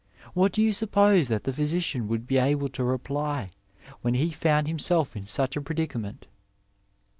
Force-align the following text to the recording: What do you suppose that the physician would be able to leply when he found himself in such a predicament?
What 0.33 0.51
do 0.51 0.63
you 0.63 0.73
suppose 0.73 1.27
that 1.27 1.43
the 1.43 1.53
physician 1.53 2.07
would 2.07 2.25
be 2.25 2.39
able 2.39 2.69
to 2.69 2.81
leply 2.83 3.51
when 4.01 4.15
he 4.15 4.31
found 4.31 4.65
himself 4.67 5.15
in 5.15 5.27
such 5.27 5.55
a 5.55 5.61
predicament? 5.61 6.25